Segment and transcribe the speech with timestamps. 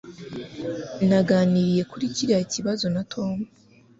[1.07, 3.35] Naganiriye kuri kiriya kibazo na Tom.